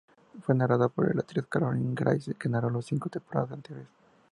[0.41, 3.87] Fue narrada por la actriz Caroline Craig, que narró las cinco temporadas anteriores.